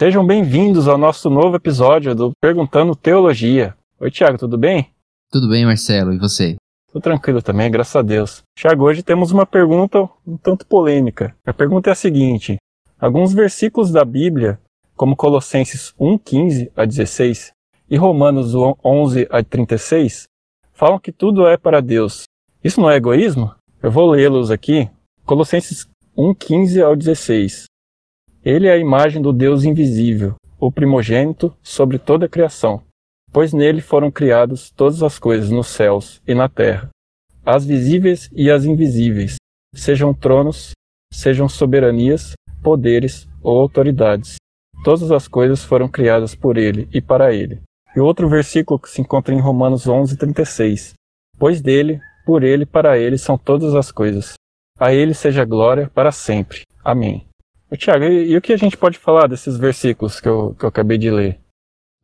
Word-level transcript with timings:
Sejam 0.00 0.26
bem-vindos 0.26 0.88
ao 0.88 0.96
nosso 0.96 1.28
novo 1.28 1.56
episódio 1.56 2.14
do 2.14 2.32
Perguntando 2.40 2.96
Teologia. 2.96 3.76
Oi, 4.00 4.10
Tiago, 4.10 4.38
tudo 4.38 4.56
bem? 4.56 4.88
Tudo 5.30 5.46
bem, 5.46 5.66
Marcelo, 5.66 6.14
e 6.14 6.18
você? 6.18 6.56
Tô 6.90 6.98
tranquilo 6.98 7.42
também, 7.42 7.70
graças 7.70 7.94
a 7.94 8.00
Deus. 8.00 8.40
Tiago, 8.56 8.84
hoje 8.84 9.02
temos 9.02 9.30
uma 9.30 9.44
pergunta 9.44 10.08
um 10.26 10.38
tanto 10.38 10.64
polêmica. 10.64 11.36
A 11.44 11.52
pergunta 11.52 11.90
é 11.90 11.92
a 11.92 11.94
seguinte: 11.94 12.56
alguns 12.98 13.34
versículos 13.34 13.90
da 13.90 14.02
Bíblia, 14.02 14.58
como 14.96 15.14
Colossenses 15.14 15.92
1:15 16.00 16.72
a 16.74 16.86
16 16.86 17.52
e 17.90 17.96
Romanos 17.98 18.54
11 18.54 19.28
a 19.30 19.44
36, 19.44 20.24
falam 20.72 20.98
que 20.98 21.12
tudo 21.12 21.46
é 21.46 21.58
para 21.58 21.82
Deus. 21.82 22.22
Isso 22.64 22.80
não 22.80 22.90
é 22.90 22.96
egoísmo? 22.96 23.54
Eu 23.82 23.90
vou 23.90 24.08
lê-los 24.08 24.50
aqui. 24.50 24.88
Colossenses 25.26 25.86
1:15 26.16 26.82
ao 26.82 26.96
16. 26.96 27.66
Ele 28.44 28.66
é 28.66 28.72
a 28.72 28.78
imagem 28.78 29.20
do 29.20 29.32
Deus 29.32 29.64
invisível, 29.64 30.34
o 30.58 30.72
primogênito 30.72 31.54
sobre 31.62 31.98
toda 31.98 32.26
a 32.26 32.28
criação, 32.28 32.82
pois 33.30 33.52
nele 33.52 33.80
foram 33.80 34.10
criadas 34.10 34.70
todas 34.70 35.02
as 35.02 35.18
coisas 35.18 35.50
nos 35.50 35.66
céus 35.66 36.22
e 36.26 36.34
na 36.34 36.48
terra, 36.48 36.88
as 37.44 37.66
visíveis 37.66 38.30
e 38.32 38.50
as 38.50 38.64
invisíveis, 38.64 39.36
sejam 39.74 40.14
tronos, 40.14 40.72
sejam 41.12 41.48
soberanias, 41.48 42.32
poderes 42.62 43.28
ou 43.42 43.58
autoridades. 43.60 44.36
Todas 44.84 45.10
as 45.12 45.28
coisas 45.28 45.62
foram 45.62 45.88
criadas 45.88 46.34
por 46.34 46.56
ele 46.56 46.88
e 46.92 47.00
para 47.00 47.34
ele. 47.34 47.60
E 47.94 48.00
outro 48.00 48.28
versículo 48.28 48.78
que 48.78 48.88
se 48.88 49.00
encontra 49.00 49.34
em 49.34 49.40
Romanos 49.40 49.86
11:36. 49.86 50.94
Pois 51.38 51.60
dele, 51.60 52.00
por 52.24 52.42
ele, 52.42 52.64
para 52.64 52.98
ele 52.98 53.18
são 53.18 53.36
todas 53.36 53.74
as 53.74 53.90
coisas. 53.90 54.34
A 54.78 54.94
ele 54.94 55.12
seja 55.12 55.44
glória 55.44 55.90
para 55.92 56.12
sempre. 56.12 56.62
Amém. 56.82 57.29
Tiago, 57.76 58.04
e, 58.04 58.30
e, 58.30 58.36
o 58.36 58.40
que 58.40 58.52
a 58.52 58.56
gente 58.56 58.76
pode 58.76 58.98
falar 58.98 59.26
desses 59.26 59.56
versículos 59.56 60.20
que 60.20 60.28
eu, 60.28 60.54
que 60.58 60.64
eu 60.64 60.68
acabei 60.68 60.98
de 60.98 61.10
ler? 61.10 61.38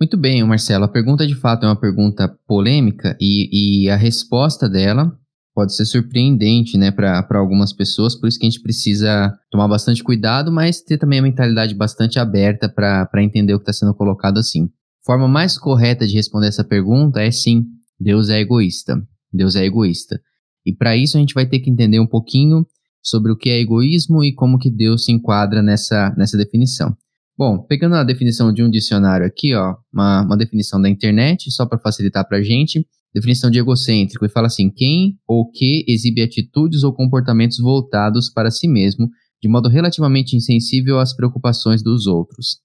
Muito 0.01 0.17
bem, 0.17 0.45
Marcelo. 0.45 0.85
A 0.85 0.89
pergunta 0.89 1.27
de 1.27 1.35
fato 1.35 1.65
é 1.65 1.69
uma 1.69 1.81
pergunta 1.81 2.29
polêmica 2.47 3.17
e, 3.21 3.85
e 3.85 3.91
a 3.91 3.97
resposta 3.97 4.69
dela 4.69 5.11
pode 5.55 5.75
ser 5.75 5.87
surpreendente 5.87 6.77
né, 6.77 6.91
para 6.91 7.25
algumas 7.31 7.73
pessoas, 7.73 8.15
por 8.15 8.29
isso 8.29 8.39
que 8.39 8.45
a 8.45 8.51
gente 8.51 8.61
precisa 8.61 9.33
tomar 9.51 9.67
bastante 9.67 10.05
cuidado, 10.05 10.53
mas 10.53 10.83
ter 10.83 10.99
também 10.99 11.19
a 11.19 11.23
mentalidade 11.23 11.75
bastante 11.75 12.19
aberta 12.19 12.69
para 12.69 13.23
entender 13.23 13.55
o 13.55 13.59
que 13.59 13.63
está 13.63 13.73
sendo 13.73 13.95
colocado 13.95 14.37
assim. 14.37 14.69
Forma 15.03 15.27
mais 15.27 15.59
correta 15.59 16.07
de 16.07 16.15
responder 16.15 16.49
essa 16.49 16.63
pergunta 16.63 17.23
é 17.23 17.31
sim, 17.31 17.65
Deus 17.99 18.29
é 18.29 18.39
egoísta. 18.39 19.03
Deus 19.33 19.57
é 19.57 19.65
egoísta. 19.65 20.21
E 20.65 20.75
para 20.75 20.97
isso 20.97 21.17
a 21.17 21.21
gente 21.21 21.33
vai 21.33 21.47
ter 21.47 21.61
que 21.61 21.71
entender 21.71 22.01
um 22.01 22.07
pouquinho 22.07 22.67
sobre 23.07 23.31
o 23.31 23.37
que 23.37 23.49
é 23.49 23.61
egoísmo 23.61 24.25
e 24.25 24.35
como 24.35 24.59
que 24.59 24.69
Deus 24.69 25.05
se 25.05 25.13
enquadra 25.13 25.63
nessa, 25.63 26.13
nessa 26.19 26.37
definição. 26.37 26.97
Bom, 27.39 27.59
pegando 27.59 27.95
a 27.95 28.03
definição 28.03 28.53
de 28.53 28.63
um 28.63 28.71
dicionário 28.71 29.25
aqui, 29.25 29.55
ó, 29.55 29.77
uma, 29.93 30.23
uma 30.23 30.37
definição 30.37 30.81
da 30.81 30.89
internet, 30.89 31.51
só 31.53 31.67
para 31.67 31.79
facilitar 31.79 32.27
para 32.27 32.39
a 32.39 32.43
gente, 32.43 32.85
definição 33.15 33.51
de 33.51 33.59
egocêntrico, 33.59 34.25
e 34.27 34.29
fala 34.29 34.49
assim: 34.49 34.71
quem 34.71 35.19
ou 35.27 35.49
que 35.51 35.85
exibe 35.87 36.23
atitudes 36.23 36.83
ou 36.83 36.93
comportamentos 36.93 37.59
voltados 37.59 38.29
para 38.31 38.51
si 38.51 38.67
mesmo, 38.67 39.09
de 39.41 39.49
modo 39.49 39.69
relativamente 39.69 40.35
insensível 40.35 40.99
às 40.99 41.15
preocupações 41.15 41.83
dos 41.83 42.07
outros. 42.07 42.59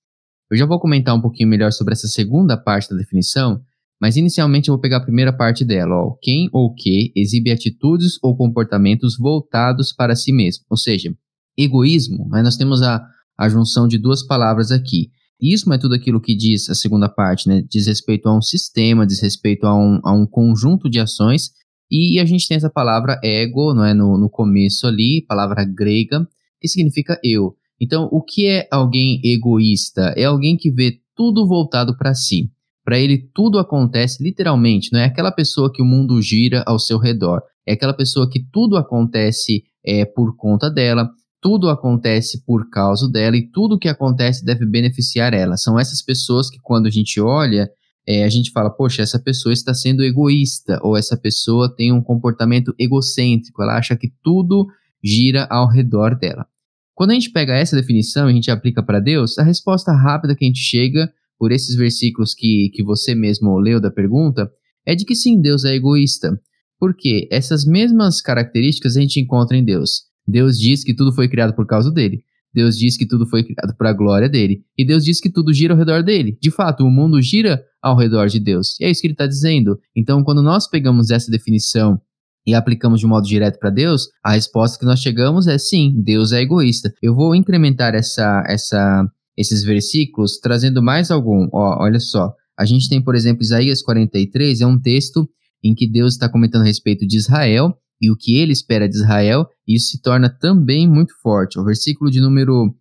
Eu 0.49 0.57
já 0.57 0.65
vou 0.65 0.79
comentar 0.79 1.15
um 1.15 1.21
pouquinho 1.21 1.49
melhor 1.49 1.71
sobre 1.71 1.93
essa 1.93 2.07
segunda 2.07 2.57
parte 2.57 2.89
da 2.89 2.97
definição, 2.97 3.61
mas 4.01 4.17
inicialmente 4.17 4.67
eu 4.67 4.73
vou 4.73 4.81
pegar 4.81 4.97
a 4.97 5.03
primeira 5.03 5.31
parte 5.31 5.63
dela, 5.63 5.93
ó. 5.95 6.15
Quem 6.19 6.49
ou 6.51 6.73
que 6.73 7.13
exibe 7.15 7.51
atitudes 7.51 8.17
ou 8.23 8.35
comportamentos 8.35 9.15
voltados 9.15 9.93
para 9.93 10.15
si 10.15 10.33
mesmo. 10.33 10.65
Ou 10.71 10.75
seja, 10.75 11.15
egoísmo, 11.55 12.27
mas 12.27 12.43
nós 12.43 12.57
temos 12.57 12.81
a, 12.81 13.05
a 13.37 13.47
junção 13.47 13.87
de 13.87 13.99
duas 13.99 14.25
palavras 14.25 14.71
aqui. 14.71 15.11
Ismo 15.39 15.73
é 15.73 15.77
tudo 15.77 15.93
aquilo 15.93 16.19
que 16.19 16.35
diz 16.35 16.67
a 16.67 16.73
segunda 16.73 17.07
parte, 17.07 17.47
né? 17.47 17.63
Diz 17.69 17.85
respeito 17.85 18.27
a 18.27 18.35
um 18.35 18.41
sistema, 18.41 19.05
diz 19.05 19.21
respeito 19.21 19.67
a 19.67 19.75
um, 19.75 19.99
a 20.03 20.11
um 20.11 20.25
conjunto 20.25 20.89
de 20.89 20.99
ações. 20.99 21.51
E 21.89 22.19
a 22.19 22.25
gente 22.25 22.47
tem 22.47 22.57
essa 22.57 22.69
palavra 22.71 23.19
ego, 23.23 23.71
não 23.73 23.85
é? 23.85 23.93
No, 23.93 24.17
no 24.17 24.29
começo 24.29 24.87
ali, 24.87 25.23
palavra 25.27 25.63
grega, 25.63 26.27
que 26.59 26.67
significa 26.67 27.19
eu. 27.23 27.55
Então, 27.79 28.09
o 28.11 28.21
que 28.21 28.47
é 28.47 28.67
alguém 28.71 29.21
egoísta? 29.23 30.13
É 30.17 30.25
alguém 30.25 30.57
que 30.57 30.71
vê 30.71 30.99
tudo 31.15 31.47
voltado 31.47 31.95
para 31.95 32.15
si. 32.15 32.49
Para 32.83 32.99
ele, 32.99 33.29
tudo 33.33 33.59
acontece 33.59 34.23
literalmente, 34.23 34.89
não 34.91 34.99
é 34.99 35.05
aquela 35.05 35.31
pessoa 35.31 35.71
que 35.71 35.81
o 35.81 35.85
mundo 35.85 36.21
gira 36.21 36.63
ao 36.65 36.79
seu 36.79 36.97
redor. 36.97 37.41
É 37.65 37.73
aquela 37.73 37.93
pessoa 37.93 38.29
que 38.29 38.43
tudo 38.51 38.75
acontece 38.75 39.63
é, 39.85 40.03
por 40.03 40.35
conta 40.35 40.69
dela, 40.69 41.09
tudo 41.41 41.69
acontece 41.69 42.43
por 42.45 42.69
causa 42.69 43.09
dela 43.09 43.35
e 43.35 43.49
tudo 43.49 43.79
que 43.79 43.87
acontece 43.87 44.45
deve 44.45 44.65
beneficiar 44.65 45.33
ela. 45.33 45.57
São 45.57 45.79
essas 45.79 46.01
pessoas 46.01 46.49
que, 46.49 46.59
quando 46.61 46.85
a 46.87 46.89
gente 46.89 47.19
olha, 47.19 47.69
é, 48.07 48.23
a 48.23 48.29
gente 48.29 48.51
fala, 48.51 48.69
poxa, 48.69 49.01
essa 49.01 49.19
pessoa 49.19 49.53
está 49.53 49.73
sendo 49.73 50.03
egoísta, 50.03 50.79
ou 50.83 50.97
essa 50.97 51.17
pessoa 51.17 51.73
tem 51.73 51.91
um 51.91 52.01
comportamento 52.01 52.73
egocêntrico, 52.79 53.61
ela 53.61 53.77
acha 53.77 53.95
que 53.95 54.11
tudo 54.23 54.67
gira 55.03 55.47
ao 55.49 55.67
redor 55.67 56.17
dela. 56.17 56.45
Quando 56.93 57.11
a 57.11 57.13
gente 57.13 57.31
pega 57.31 57.55
essa 57.55 57.75
definição 57.75 58.27
e 58.27 58.31
a 58.31 58.35
gente 58.35 58.51
aplica 58.51 58.83
para 58.83 58.99
Deus, 58.99 59.37
a 59.39 59.43
resposta 59.43 59.91
rápida 59.91 60.35
que 60.35 60.45
a 60.45 60.47
gente 60.47 60.59
chega 60.59 61.11
por 61.41 61.51
esses 61.51 61.75
versículos 61.75 62.35
que, 62.35 62.69
que 62.71 62.83
você 62.83 63.15
mesmo 63.15 63.57
leu 63.57 63.81
da 63.81 63.89
pergunta, 63.89 64.47
é 64.85 64.93
de 64.93 65.03
que 65.03 65.15
sim, 65.15 65.41
Deus 65.41 65.65
é 65.65 65.73
egoísta. 65.73 66.39
Porque 66.79 67.27
essas 67.31 67.65
mesmas 67.65 68.21
características 68.21 68.95
a 68.95 69.01
gente 69.01 69.19
encontra 69.19 69.57
em 69.57 69.65
Deus. 69.65 70.03
Deus 70.27 70.59
diz 70.59 70.83
que 70.83 70.93
tudo 70.93 71.11
foi 71.11 71.27
criado 71.27 71.55
por 71.55 71.65
causa 71.65 71.89
dele. 71.89 72.21
Deus 72.53 72.77
diz 72.77 72.95
que 72.95 73.07
tudo 73.07 73.25
foi 73.25 73.43
criado 73.43 73.75
para 73.75 73.89
a 73.89 73.93
glória 73.93 74.29
dele. 74.29 74.61
E 74.77 74.85
Deus 74.85 75.03
diz 75.03 75.19
que 75.19 75.31
tudo 75.31 75.51
gira 75.51 75.73
ao 75.73 75.79
redor 75.79 76.03
dele. 76.03 76.37
De 76.39 76.51
fato, 76.51 76.83
o 76.83 76.91
mundo 76.91 77.19
gira 77.19 77.59
ao 77.81 77.97
redor 77.97 78.27
de 78.27 78.39
Deus. 78.39 78.79
E 78.79 78.85
é 78.85 78.91
isso 78.91 79.01
que 79.01 79.07
ele 79.07 79.15
está 79.15 79.25
dizendo. 79.25 79.79
Então, 79.95 80.23
quando 80.23 80.43
nós 80.43 80.69
pegamos 80.69 81.09
essa 81.09 81.31
definição 81.31 81.99
e 82.45 82.53
aplicamos 82.53 82.99
de 82.99 83.07
modo 83.07 83.25
direto 83.25 83.57
para 83.57 83.71
Deus, 83.71 84.09
a 84.23 84.33
resposta 84.33 84.77
que 84.77 84.85
nós 84.85 84.99
chegamos 84.99 85.47
é 85.47 85.57
sim, 85.57 85.91
Deus 86.03 86.33
é 86.33 86.41
egoísta. 86.41 86.93
Eu 87.01 87.15
vou 87.15 87.33
incrementar 87.33 87.95
essa, 87.95 88.43
essa 88.47 89.09
esses 89.41 89.63
versículos, 89.63 90.39
trazendo 90.39 90.81
mais 90.81 91.11
algum. 91.11 91.47
Ó, 91.51 91.83
olha 91.83 91.99
só, 91.99 92.33
a 92.57 92.65
gente 92.65 92.87
tem, 92.87 93.01
por 93.01 93.15
exemplo, 93.15 93.43
Isaías 93.43 93.81
43, 93.81 94.61
é 94.61 94.65
um 94.65 94.79
texto 94.79 95.27
em 95.63 95.73
que 95.73 95.89
Deus 95.89 96.13
está 96.13 96.29
comentando 96.29 96.61
a 96.61 96.65
respeito 96.65 97.05
de 97.05 97.17
Israel 97.17 97.75
e 98.01 98.09
o 98.09 98.15
que 98.15 98.37
ele 98.37 98.51
espera 98.51 98.89
de 98.89 98.95
Israel, 98.95 99.45
e 99.67 99.75
isso 99.75 99.89
se 99.89 100.01
torna 100.01 100.29
também 100.29 100.89
muito 100.89 101.13
forte. 101.21 101.59
O 101.59 101.63
versículo 101.63 102.09
de 102.09 102.19
número 102.19 102.73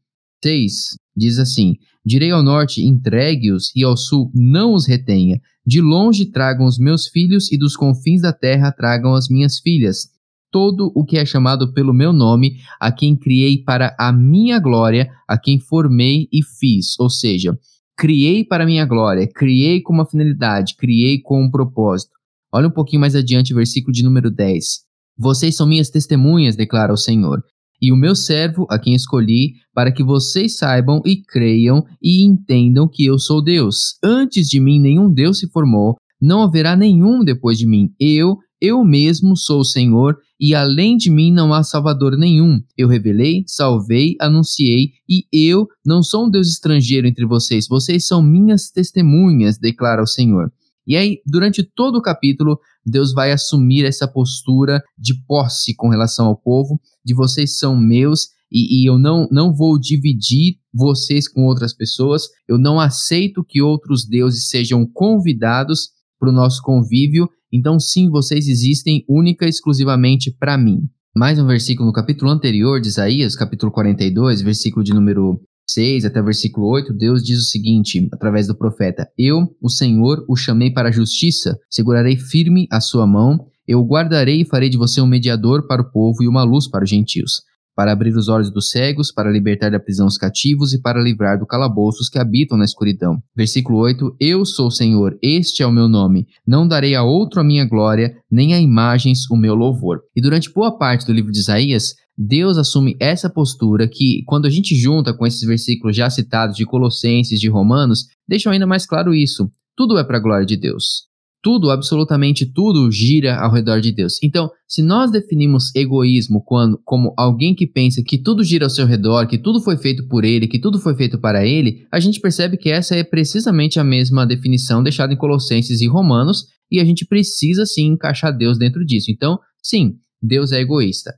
6 0.42 0.96
diz 1.16 1.38
assim: 1.38 1.76
Direi 2.04 2.30
ao 2.30 2.42
norte, 2.42 2.82
entregue-os, 2.82 3.70
e 3.76 3.84
ao 3.84 3.96
sul, 3.96 4.30
não 4.34 4.72
os 4.72 4.86
retenha. 4.86 5.38
De 5.66 5.80
longe 5.80 6.24
tragam 6.24 6.64
os 6.64 6.78
meus 6.78 7.06
filhos, 7.08 7.52
e 7.52 7.58
dos 7.58 7.76
confins 7.76 8.22
da 8.22 8.32
terra 8.32 8.72
tragam 8.72 9.14
as 9.14 9.28
minhas 9.28 9.58
filhas 9.58 10.08
todo 10.50 10.90
o 10.94 11.04
que 11.04 11.16
é 11.16 11.24
chamado 11.24 11.72
pelo 11.72 11.92
meu 11.92 12.12
nome, 12.12 12.56
a 12.80 12.90
quem 12.90 13.16
criei 13.16 13.62
para 13.62 13.94
a 13.98 14.12
minha 14.12 14.58
glória, 14.58 15.10
a 15.28 15.38
quem 15.38 15.58
formei 15.60 16.28
e 16.32 16.42
fiz. 16.42 16.98
Ou 16.98 17.08
seja, 17.08 17.56
criei 17.96 18.44
para 18.44 18.64
a 18.64 18.66
minha 18.66 18.84
glória, 18.84 19.28
criei 19.28 19.80
com 19.80 19.92
uma 19.92 20.06
finalidade, 20.06 20.74
criei 20.76 21.20
com 21.20 21.42
um 21.42 21.50
propósito. 21.50 22.12
Olha 22.52 22.68
um 22.68 22.72
pouquinho 22.72 23.00
mais 23.00 23.14
adiante, 23.14 23.54
versículo 23.54 23.92
de 23.92 24.02
número 24.02 24.30
10. 24.30 24.80
Vocês 25.16 25.54
são 25.54 25.66
minhas 25.66 25.90
testemunhas, 25.90 26.56
declara 26.56 26.92
o 26.92 26.96
Senhor, 26.96 27.42
e 27.80 27.92
o 27.92 27.96
meu 27.96 28.14
servo, 28.14 28.66
a 28.70 28.78
quem 28.78 28.94
escolhi, 28.94 29.54
para 29.72 29.92
que 29.92 30.02
vocês 30.02 30.58
saibam 30.58 31.00
e 31.04 31.22
creiam 31.22 31.84
e 32.02 32.22
entendam 32.22 32.88
que 32.88 33.04
eu 33.04 33.18
sou 33.18 33.42
Deus. 33.42 33.98
Antes 34.02 34.48
de 34.48 34.60
mim 34.60 34.80
nenhum 34.80 35.12
Deus 35.12 35.38
se 35.38 35.48
formou, 35.50 35.96
não 36.20 36.42
haverá 36.42 36.76
nenhum 36.76 37.24
depois 37.24 37.58
de 37.58 37.66
mim. 37.66 37.90
Eu 37.98 38.36
eu 38.60 38.84
mesmo 38.84 39.36
sou 39.36 39.60
o 39.60 39.64
Senhor, 39.64 40.18
e 40.38 40.54
além 40.54 40.96
de 40.96 41.10
mim 41.10 41.32
não 41.32 41.52
há 41.52 41.62
Salvador 41.62 42.16
nenhum. 42.16 42.62
Eu 42.76 42.88
revelei, 42.88 43.44
salvei, 43.46 44.16
anunciei, 44.20 44.92
e 45.08 45.26
eu 45.32 45.66
não 45.84 46.02
sou 46.02 46.26
um 46.26 46.30
Deus 46.30 46.48
estrangeiro 46.48 47.06
entre 47.06 47.26
vocês. 47.26 47.66
Vocês 47.68 48.06
são 48.06 48.22
minhas 48.22 48.70
testemunhas, 48.70 49.58
declara 49.58 50.02
o 50.02 50.06
Senhor. 50.06 50.52
E 50.86 50.96
aí, 50.96 51.20
durante 51.26 51.62
todo 51.62 51.96
o 51.96 52.02
capítulo, 52.02 52.58
Deus 52.84 53.12
vai 53.12 53.32
assumir 53.32 53.84
essa 53.84 54.08
postura 54.08 54.82
de 54.98 55.14
posse 55.26 55.74
com 55.74 55.88
relação 55.88 56.26
ao 56.26 56.36
povo, 56.36 56.80
de 57.04 57.14
vocês 57.14 57.58
são 57.58 57.76
meus 57.76 58.28
e, 58.50 58.82
e, 58.82 58.88
eu 58.88 58.98
não, 58.98 59.28
não 59.30 59.54
vou 59.54 59.78
dividir 59.78 60.56
vocês 60.74 61.28
com 61.28 61.44
outras 61.44 61.72
pessoas, 61.72 62.28
eu 62.48 62.58
não 62.58 62.80
aceito 62.80 63.44
que 63.44 63.62
outros 63.62 64.04
deuses 64.04 64.48
sejam 64.48 64.84
convidados 64.84 65.90
para 66.20 66.28
o 66.28 66.32
nosso 66.32 66.62
convívio 66.62 67.26
então, 67.52 67.80
sim, 67.80 68.08
vocês 68.08 68.46
existem 68.46 69.04
única 69.08 69.44
e 69.44 69.48
exclusivamente 69.48 70.30
para 70.30 70.56
mim. 70.56 70.82
Mais 71.16 71.38
um 71.38 71.46
versículo 71.46 71.88
no 71.88 71.92
capítulo 71.92 72.30
anterior 72.30 72.80
de 72.80 72.86
Isaías, 72.86 73.34
capítulo 73.34 73.72
42, 73.72 74.40
versículo 74.40 74.84
de 74.84 74.94
número 74.94 75.40
6 75.68 76.04
até 76.04 76.20
o 76.20 76.24
versículo 76.24 76.68
8, 76.68 76.92
Deus 76.92 77.24
diz 77.24 77.40
o 77.40 77.44
seguinte, 77.44 78.08
através 78.12 78.46
do 78.46 78.56
profeta: 78.56 79.08
Eu, 79.18 79.48
o 79.60 79.68
Senhor, 79.68 80.24
o 80.28 80.36
chamei 80.36 80.70
para 80.70 80.90
a 80.90 80.92
justiça, 80.92 81.58
segurarei 81.68 82.16
firme 82.16 82.68
a 82.70 82.80
sua 82.80 83.04
mão, 83.04 83.46
eu 83.66 83.82
guardarei 83.82 84.42
e 84.42 84.46
farei 84.46 84.68
de 84.68 84.78
você 84.78 85.00
um 85.00 85.06
mediador 85.06 85.66
para 85.66 85.82
o 85.82 85.90
povo 85.90 86.22
e 86.22 86.28
uma 86.28 86.44
luz 86.44 86.68
para 86.68 86.84
os 86.84 86.90
gentios. 86.90 87.42
Para 87.74 87.92
abrir 87.92 88.16
os 88.16 88.28
olhos 88.28 88.50
dos 88.50 88.70
cegos, 88.70 89.12
para 89.12 89.30
libertar 89.30 89.70
da 89.70 89.80
prisão 89.80 90.06
os 90.06 90.18
cativos 90.18 90.72
e 90.72 90.80
para 90.80 91.02
livrar 91.02 91.38
do 91.38 91.46
calabouço 91.46 92.00
os 92.00 92.08
que 92.08 92.18
habitam 92.18 92.58
na 92.58 92.64
escuridão. 92.64 93.22
Versículo 93.36 93.78
8: 93.78 94.16
Eu 94.20 94.44
sou 94.44 94.68
o 94.68 94.70
Senhor, 94.70 95.18
este 95.22 95.62
é 95.62 95.66
o 95.66 95.72
meu 95.72 95.88
nome. 95.88 96.26
Não 96.46 96.66
darei 96.66 96.94
a 96.94 97.02
outro 97.02 97.40
a 97.40 97.44
minha 97.44 97.64
glória, 97.64 98.14
nem 98.30 98.54
a 98.54 98.60
imagens 98.60 99.30
o 99.30 99.36
meu 99.36 99.54
louvor. 99.54 100.00
E 100.14 100.20
durante 100.20 100.52
boa 100.52 100.76
parte 100.76 101.06
do 101.06 101.12
livro 101.12 101.32
de 101.32 101.38
Isaías, 101.38 101.94
Deus 102.16 102.58
assume 102.58 102.96
essa 103.00 103.30
postura 103.30 103.88
que, 103.88 104.22
quando 104.26 104.46
a 104.46 104.50
gente 104.50 104.74
junta 104.74 105.14
com 105.14 105.26
esses 105.26 105.40
versículos 105.40 105.96
já 105.96 106.10
citados 106.10 106.56
de 106.56 106.66
Colossenses, 106.66 107.40
de 107.40 107.48
Romanos, 107.48 108.08
deixam 108.28 108.52
ainda 108.52 108.66
mais 108.66 108.84
claro 108.84 109.14
isso. 109.14 109.50
Tudo 109.74 109.98
é 109.98 110.04
para 110.04 110.18
a 110.18 110.20
glória 110.20 110.44
de 110.44 110.56
Deus. 110.56 111.09
Tudo, 111.42 111.70
absolutamente 111.70 112.44
tudo, 112.44 112.90
gira 112.90 113.36
ao 113.40 113.50
redor 113.50 113.80
de 113.80 113.92
Deus. 113.92 114.18
Então, 114.22 114.50
se 114.68 114.82
nós 114.82 115.10
definimos 115.10 115.74
egoísmo 115.74 116.42
quando, 116.44 116.78
como 116.84 117.14
alguém 117.16 117.54
que 117.54 117.66
pensa 117.66 118.02
que 118.06 118.18
tudo 118.18 118.44
gira 118.44 118.66
ao 118.66 118.70
seu 118.70 118.86
redor, 118.86 119.26
que 119.26 119.38
tudo 119.38 119.60
foi 119.62 119.78
feito 119.78 120.06
por 120.06 120.24
ele, 120.24 120.46
que 120.46 120.58
tudo 120.58 120.78
foi 120.78 120.94
feito 120.94 121.18
para 121.18 121.46
ele, 121.46 121.86
a 121.90 121.98
gente 121.98 122.20
percebe 122.20 122.58
que 122.58 122.68
essa 122.70 122.94
é 122.94 123.02
precisamente 123.02 123.80
a 123.80 123.84
mesma 123.84 124.26
definição 124.26 124.82
deixada 124.82 125.14
em 125.14 125.16
Colossenses 125.16 125.80
e 125.80 125.88
Romanos, 125.88 126.44
e 126.70 126.78
a 126.78 126.84
gente 126.84 127.06
precisa 127.06 127.64
sim 127.64 127.86
encaixar 127.86 128.36
Deus 128.36 128.58
dentro 128.58 128.84
disso. 128.84 129.10
Então, 129.10 129.38
sim, 129.62 129.96
Deus 130.22 130.52
é 130.52 130.60
egoísta. 130.60 131.14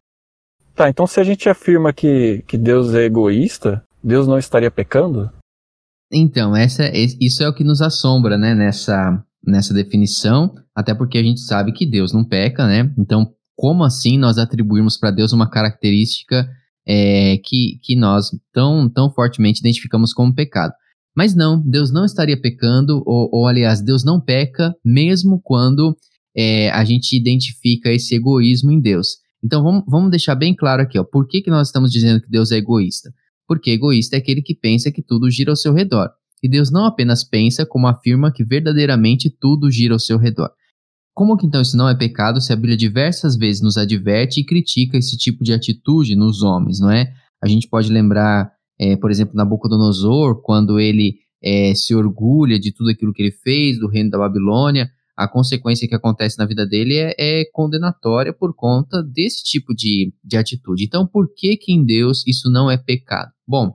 Tá, 0.74 0.88
então 0.88 1.06
se 1.06 1.20
a 1.20 1.24
gente 1.24 1.48
afirma 1.48 1.92
que, 1.92 2.42
que 2.46 2.56
Deus 2.56 2.94
é 2.94 3.04
egoísta, 3.04 3.84
Deus 4.02 4.26
não 4.26 4.38
estaria 4.38 4.70
pecando? 4.70 5.30
Então, 6.10 6.54
essa, 6.54 6.90
isso 6.94 7.42
é 7.42 7.48
o 7.48 7.54
que 7.54 7.64
nos 7.64 7.80
assombra, 7.80 8.36
né, 8.36 8.54
nessa, 8.54 9.22
nessa 9.44 9.74
definição, 9.74 10.54
até 10.74 10.94
porque 10.94 11.18
a 11.18 11.22
gente 11.22 11.40
sabe 11.40 11.72
que 11.72 11.86
Deus 11.86 12.12
não 12.12 12.24
peca, 12.24 12.66
né? 12.66 12.92
Então, 12.98 13.32
como 13.56 13.84
assim 13.84 14.18
nós 14.18 14.38
atribuirmos 14.38 14.96
para 14.96 15.10
Deus 15.10 15.32
uma 15.32 15.48
característica 15.48 16.48
é, 16.86 17.38
que, 17.44 17.78
que 17.82 17.94
nós 17.94 18.30
tão, 18.52 18.88
tão 18.88 19.10
fortemente 19.10 19.60
identificamos 19.60 20.12
como 20.12 20.34
pecado? 20.34 20.72
Mas 21.14 21.34
não, 21.34 21.60
Deus 21.60 21.92
não 21.92 22.04
estaria 22.04 22.40
pecando, 22.40 23.02
ou, 23.04 23.28
ou 23.32 23.46
aliás, 23.46 23.82
Deus 23.82 24.02
não 24.02 24.20
peca 24.20 24.74
mesmo 24.84 25.40
quando 25.42 25.96
é, 26.34 26.70
a 26.70 26.84
gente 26.84 27.14
identifica 27.16 27.90
esse 27.92 28.14
egoísmo 28.14 28.70
em 28.70 28.80
Deus. 28.80 29.18
Então 29.44 29.62
vamos, 29.62 29.84
vamos 29.86 30.10
deixar 30.10 30.34
bem 30.34 30.54
claro 30.54 30.82
aqui, 30.82 30.98
ó, 30.98 31.04
por 31.04 31.26
que, 31.26 31.42
que 31.42 31.50
nós 31.50 31.68
estamos 31.68 31.90
dizendo 31.90 32.20
que 32.20 32.30
Deus 32.30 32.50
é 32.52 32.56
egoísta? 32.56 33.12
Porque 33.46 33.70
egoísta 33.70 34.16
é 34.16 34.18
aquele 34.18 34.40
que 34.40 34.54
pensa 34.54 34.90
que 34.90 35.02
tudo 35.02 35.30
gira 35.30 35.50
ao 35.50 35.56
seu 35.56 35.74
redor. 35.74 36.10
E 36.42 36.48
Deus 36.48 36.70
não 36.70 36.84
apenas 36.84 37.22
pensa, 37.22 37.64
como 37.64 37.86
afirma 37.86 38.32
que 38.32 38.44
verdadeiramente 38.44 39.30
tudo 39.30 39.70
gira 39.70 39.94
ao 39.94 40.00
seu 40.00 40.18
redor. 40.18 40.50
Como 41.14 41.36
que 41.36 41.46
então 41.46 41.60
isso 41.60 41.76
não 41.76 41.88
é 41.88 41.94
pecado 41.94 42.40
se 42.40 42.52
a 42.52 42.56
Bíblia 42.56 42.76
diversas 42.76 43.36
vezes 43.36 43.60
nos 43.60 43.76
adverte 43.76 44.40
e 44.40 44.44
critica 44.44 44.96
esse 44.96 45.16
tipo 45.16 45.44
de 45.44 45.52
atitude 45.52 46.16
nos 46.16 46.42
homens, 46.42 46.80
não 46.80 46.90
é? 46.90 47.12
A 47.42 47.46
gente 47.46 47.68
pode 47.68 47.92
lembrar, 47.92 48.50
é, 48.80 48.96
por 48.96 49.10
exemplo, 49.10 49.36
Nabucodonosor, 49.36 50.40
quando 50.42 50.80
ele 50.80 51.16
é, 51.42 51.74
se 51.74 51.94
orgulha 51.94 52.58
de 52.58 52.72
tudo 52.72 52.90
aquilo 52.90 53.12
que 53.12 53.22
ele 53.22 53.32
fez, 53.32 53.78
do 53.78 53.88
reino 53.88 54.10
da 54.10 54.18
Babilônia, 54.18 54.90
a 55.16 55.28
consequência 55.28 55.86
que 55.86 55.94
acontece 55.94 56.38
na 56.38 56.46
vida 56.46 56.66
dele 56.66 56.96
é, 56.96 57.14
é, 57.18 57.44
condenatória 57.52 58.32
por 58.32 58.54
conta 58.54 59.02
desse 59.02 59.42
tipo 59.44 59.74
de, 59.74 60.12
de 60.24 60.36
atitude. 60.36 60.84
Então, 60.84 61.06
por 61.06 61.32
que 61.34 61.56
que 61.56 61.72
em 61.72 61.84
Deus 61.84 62.26
isso 62.26 62.50
não 62.50 62.70
é 62.70 62.78
pecado? 62.78 63.30
Bom, 63.46 63.74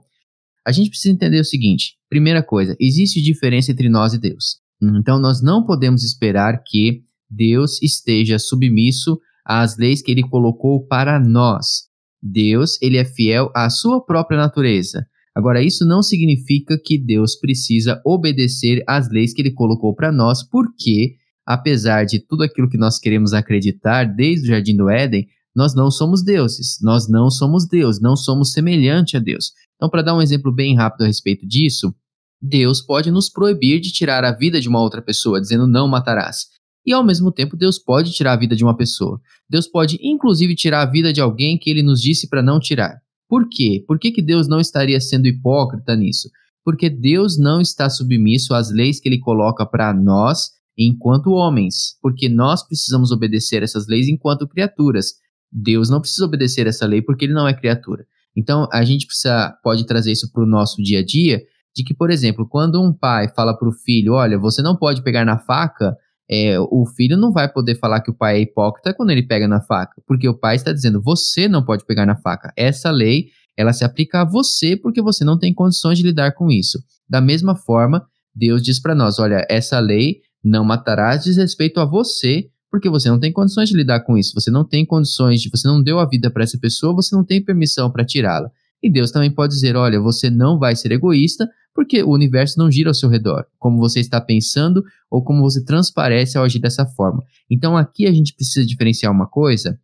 a 0.66 0.72
gente 0.72 0.90
precisa 0.90 1.14
entender 1.14 1.40
o 1.40 1.44
seguinte: 1.44 1.97
primeira 2.08 2.42
coisa, 2.42 2.76
existe 2.80 3.20
diferença 3.20 3.72
entre 3.72 3.88
nós 3.88 4.14
e 4.14 4.18
Deus. 4.18 4.58
Então, 4.80 5.18
nós 5.18 5.42
não 5.42 5.64
podemos 5.64 6.04
esperar 6.04 6.62
que 6.64 7.02
Deus 7.28 7.82
esteja 7.82 8.38
submisso 8.38 9.18
às 9.44 9.76
leis 9.76 10.02
que 10.02 10.10
ele 10.10 10.22
colocou 10.22 10.86
para 10.86 11.18
nós. 11.18 11.88
Deus, 12.22 12.80
ele 12.82 12.96
é 12.96 13.04
fiel 13.04 13.50
à 13.54 13.68
sua 13.70 14.04
própria 14.04 14.38
natureza. 14.38 15.06
Agora, 15.34 15.62
isso 15.62 15.86
não 15.86 16.02
significa 16.02 16.76
que 16.82 16.98
Deus 16.98 17.36
precisa 17.36 18.00
obedecer 18.04 18.82
às 18.88 19.08
leis 19.10 19.32
que 19.32 19.40
ele 19.40 19.52
colocou 19.52 19.94
para 19.94 20.10
nós, 20.10 20.42
porque 20.42 21.14
apesar 21.46 22.04
de 22.04 22.18
tudo 22.18 22.42
aquilo 22.42 22.68
que 22.68 22.76
nós 22.76 22.98
queremos 22.98 23.32
acreditar 23.32 24.04
desde 24.04 24.46
o 24.46 24.48
jardim 24.48 24.76
do 24.76 24.90
Éden, 24.90 25.26
nós 25.54 25.74
não 25.74 25.90
somos 25.90 26.22
deuses, 26.22 26.78
nós 26.82 27.08
não 27.08 27.30
somos 27.30 27.66
Deus, 27.66 28.00
não 28.00 28.16
somos 28.16 28.52
semelhante 28.52 29.16
a 29.16 29.20
Deus. 29.20 29.52
Então, 29.78 29.88
para 29.88 30.02
dar 30.02 30.14
um 30.16 30.20
exemplo 30.20 30.52
bem 30.52 30.76
rápido 30.76 31.04
a 31.04 31.06
respeito 31.06 31.46
disso, 31.46 31.94
Deus 32.42 32.82
pode 32.82 33.10
nos 33.10 33.30
proibir 33.30 33.80
de 33.80 33.92
tirar 33.92 34.24
a 34.24 34.32
vida 34.32 34.60
de 34.60 34.68
uma 34.68 34.80
outra 34.80 35.00
pessoa, 35.00 35.40
dizendo 35.40 35.66
não 35.66 35.88
matarás. 35.88 36.46
E 36.84 36.92
ao 36.92 37.04
mesmo 37.04 37.30
tempo, 37.30 37.56
Deus 37.56 37.78
pode 37.78 38.12
tirar 38.12 38.32
a 38.32 38.36
vida 38.36 38.56
de 38.56 38.64
uma 38.64 38.76
pessoa. 38.76 39.20
Deus 39.48 39.68
pode, 39.68 39.98
inclusive, 40.02 40.54
tirar 40.56 40.82
a 40.82 40.90
vida 40.90 41.12
de 41.12 41.20
alguém 41.20 41.56
que 41.56 41.70
ele 41.70 41.82
nos 41.82 42.02
disse 42.02 42.28
para 42.28 42.42
não 42.42 42.58
tirar. 42.58 42.98
Por 43.28 43.48
quê? 43.48 43.84
Por 43.86 43.98
que, 43.98 44.10
que 44.10 44.22
Deus 44.22 44.48
não 44.48 44.58
estaria 44.58 45.00
sendo 45.00 45.28
hipócrita 45.28 45.94
nisso? 45.94 46.28
Porque 46.64 46.88
Deus 46.88 47.38
não 47.38 47.60
está 47.60 47.88
submisso 47.88 48.54
às 48.54 48.70
leis 48.70 48.98
que 48.98 49.08
ele 49.08 49.18
coloca 49.18 49.66
para 49.66 49.92
nós 49.92 50.50
enquanto 50.76 51.32
homens, 51.32 51.98
porque 52.00 52.28
nós 52.28 52.66
precisamos 52.66 53.10
obedecer 53.10 53.62
essas 53.62 53.86
leis 53.86 54.08
enquanto 54.08 54.48
criaturas. 54.48 55.14
Deus 55.52 55.90
não 55.90 56.00
precisa 56.00 56.24
obedecer 56.24 56.66
essa 56.66 56.86
lei 56.86 57.02
porque 57.02 57.24
ele 57.24 57.34
não 57.34 57.46
é 57.46 57.52
criatura. 57.52 58.06
Então, 58.38 58.68
a 58.72 58.84
gente 58.84 59.04
precisa, 59.04 59.52
pode 59.64 59.84
trazer 59.84 60.12
isso 60.12 60.30
para 60.32 60.44
o 60.44 60.46
nosso 60.46 60.80
dia 60.80 61.00
a 61.00 61.04
dia, 61.04 61.42
de 61.74 61.82
que, 61.82 61.92
por 61.92 62.08
exemplo, 62.08 62.46
quando 62.48 62.80
um 62.80 62.92
pai 62.92 63.28
fala 63.34 63.52
para 63.52 63.68
o 63.68 63.72
filho, 63.72 64.12
olha, 64.12 64.38
você 64.38 64.62
não 64.62 64.76
pode 64.76 65.02
pegar 65.02 65.24
na 65.24 65.38
faca, 65.38 65.96
é, 66.30 66.56
o 66.60 66.86
filho 66.96 67.16
não 67.16 67.32
vai 67.32 67.52
poder 67.52 67.76
falar 67.80 68.00
que 68.00 68.12
o 68.12 68.14
pai 68.14 68.36
é 68.36 68.40
hipócrita 68.42 68.94
quando 68.94 69.10
ele 69.10 69.26
pega 69.26 69.48
na 69.48 69.60
faca, 69.60 70.00
porque 70.06 70.28
o 70.28 70.38
pai 70.38 70.54
está 70.54 70.72
dizendo, 70.72 71.02
você 71.02 71.48
não 71.48 71.64
pode 71.64 71.84
pegar 71.84 72.06
na 72.06 72.16
faca. 72.16 72.52
Essa 72.56 72.92
lei, 72.92 73.26
ela 73.56 73.72
se 73.72 73.84
aplica 73.84 74.20
a 74.20 74.24
você 74.24 74.76
porque 74.76 75.02
você 75.02 75.24
não 75.24 75.36
tem 75.36 75.52
condições 75.52 75.98
de 75.98 76.04
lidar 76.04 76.32
com 76.34 76.48
isso. 76.48 76.78
Da 77.08 77.20
mesma 77.20 77.56
forma, 77.56 78.06
Deus 78.32 78.62
diz 78.62 78.80
para 78.80 78.94
nós, 78.94 79.18
olha, 79.18 79.44
essa 79.50 79.80
lei 79.80 80.20
não 80.44 80.64
matarás 80.64 81.24
diz 81.24 81.36
respeito 81.36 81.80
a 81.80 81.84
você, 81.84 82.48
porque 82.70 82.88
você 82.88 83.08
não 83.08 83.18
tem 83.18 83.32
condições 83.32 83.68
de 83.68 83.76
lidar 83.76 84.00
com 84.00 84.16
isso. 84.16 84.32
Você 84.34 84.50
não 84.50 84.64
tem 84.64 84.84
condições 84.84 85.40
de, 85.40 85.48
você 85.50 85.66
não 85.66 85.82
deu 85.82 85.98
a 85.98 86.06
vida 86.06 86.30
para 86.30 86.42
essa 86.42 86.58
pessoa, 86.58 86.94
você 86.94 87.14
não 87.14 87.24
tem 87.24 87.42
permissão 87.42 87.90
para 87.90 88.04
tirá-la. 88.04 88.50
E 88.82 88.90
Deus 88.90 89.10
também 89.10 89.30
pode 89.30 89.54
dizer: 89.54 89.76
olha, 89.76 90.00
você 90.00 90.30
não 90.30 90.58
vai 90.58 90.76
ser 90.76 90.92
egoísta, 90.92 91.48
porque 91.74 92.02
o 92.02 92.10
universo 92.10 92.58
não 92.58 92.70
gira 92.70 92.90
ao 92.90 92.94
seu 92.94 93.08
redor, 93.08 93.46
como 93.58 93.78
você 93.78 94.00
está 94.00 94.20
pensando 94.20 94.82
ou 95.10 95.22
como 95.22 95.42
você 95.42 95.64
transparece 95.64 96.36
ao 96.36 96.44
agir 96.44 96.58
dessa 96.58 96.86
forma. 96.86 97.22
Então 97.50 97.76
aqui 97.76 98.06
a 98.06 98.12
gente 98.12 98.34
precisa 98.34 98.66
diferenciar 98.66 99.12
uma 99.12 99.26
coisa 99.26 99.78